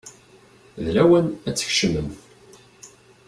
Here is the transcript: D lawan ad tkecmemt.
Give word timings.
D 0.83 0.85
lawan 0.95 1.27
ad 1.47 1.55
tkecmemt. 1.55 2.15